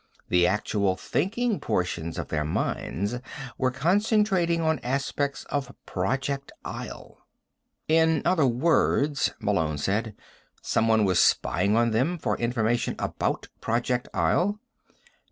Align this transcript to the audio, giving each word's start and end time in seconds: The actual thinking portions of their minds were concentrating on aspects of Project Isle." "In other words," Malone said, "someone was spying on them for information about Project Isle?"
The 0.29 0.47
actual 0.47 0.95
thinking 0.95 1.59
portions 1.59 2.17
of 2.17 2.29
their 2.29 2.43
minds 2.43 3.19
were 3.55 3.69
concentrating 3.69 4.59
on 4.59 4.79
aspects 4.79 5.43
of 5.51 5.75
Project 5.85 6.51
Isle." 6.65 7.19
"In 7.87 8.23
other 8.25 8.47
words," 8.47 9.35
Malone 9.39 9.77
said, 9.77 10.15
"someone 10.63 11.05
was 11.05 11.19
spying 11.19 11.75
on 11.75 11.91
them 11.91 12.17
for 12.17 12.35
information 12.39 12.95
about 12.97 13.47
Project 13.61 14.07
Isle?" 14.11 14.59